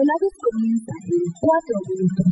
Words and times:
Los 0.00 0.06
desvelados 0.06 0.32
comienzan 0.50 0.96
en 1.04 1.32
4 1.40 1.76
minutos. 1.90 2.26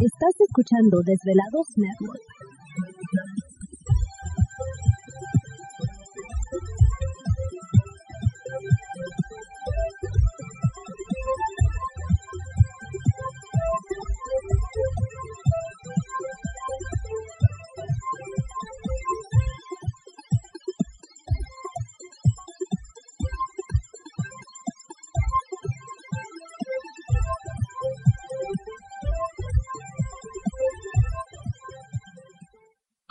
Estás 0.00 0.34
escuchando 0.40 1.02
Desvelados 1.04 1.68
Network. 1.76 2.35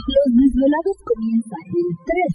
Los 0.08 0.36
desvelados 0.36 0.97
comienzan 1.03 1.65
en 1.65 1.87
3 2.05 2.35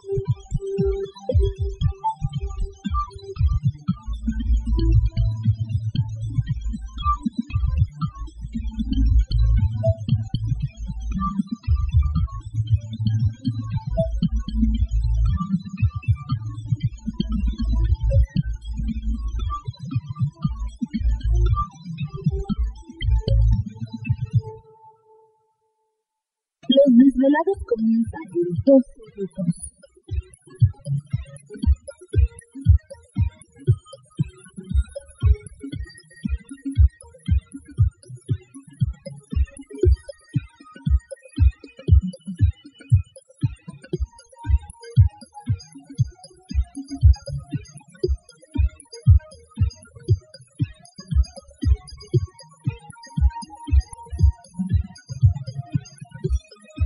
Comienzan 27.71 28.21
en 28.33 28.63
2 28.65 28.83
minutos. 29.15 29.70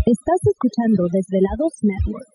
Estás 0.05 0.39
escuchando 0.45 1.07
Desvelados 1.11 1.81
Network. 1.81 2.34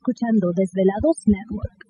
Escuchando 0.00 0.52
Desvelados 0.54 1.26
Network. 1.26 1.89